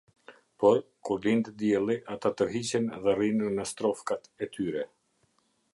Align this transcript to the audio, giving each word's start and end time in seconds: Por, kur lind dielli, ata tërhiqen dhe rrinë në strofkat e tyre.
Por, 0.61 0.79
kur 1.09 1.19
lind 1.25 1.51
dielli, 1.63 1.97
ata 2.15 2.33
tërhiqen 2.41 2.89
dhe 3.05 3.15
rrinë 3.19 3.53
në 3.59 3.69
strofkat 3.75 4.31
e 4.47 4.53
tyre. 4.57 4.89